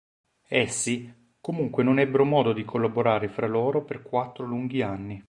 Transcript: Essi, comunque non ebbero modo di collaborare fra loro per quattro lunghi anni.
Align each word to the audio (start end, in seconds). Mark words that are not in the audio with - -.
Essi, 0.47 1.13
comunque 1.39 1.83
non 1.83 1.99
ebbero 1.99 2.25
modo 2.25 2.53
di 2.53 2.65
collaborare 2.65 3.27
fra 3.27 3.45
loro 3.45 3.83
per 3.83 4.01
quattro 4.01 4.45
lunghi 4.47 4.81
anni. 4.81 5.19